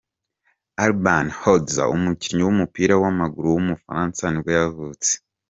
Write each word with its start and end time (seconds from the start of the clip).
Albin 0.83 1.27
Hodza, 1.39 1.83
umukinnyi 1.95 2.43
w’umupira 2.45 2.93
w’amaguru 3.03 3.47
w’umufaransa 3.51 4.21
nibwo 4.27 4.51
yavutse. 4.59 5.11